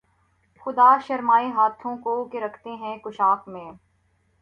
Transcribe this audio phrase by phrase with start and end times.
[0.65, 3.71] خدا شرمائے ہاتھوں کو کہ رکھتے ہیں کشاکش میں